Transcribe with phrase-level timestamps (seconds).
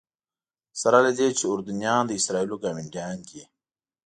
[0.81, 3.41] سره له دې چې اردنیان د اسرائیلو ګاونډیان دي.